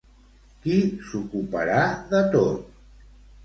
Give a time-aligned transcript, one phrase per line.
[0.63, 0.77] Qui
[1.11, 1.85] s'ocuparà
[2.17, 2.69] de tot?